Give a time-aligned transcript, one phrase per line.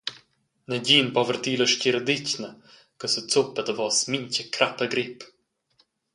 [0.73, 2.49] Negin po vertir la stgiradetgna
[2.99, 5.19] che sezuppa davos mintga crap e grep.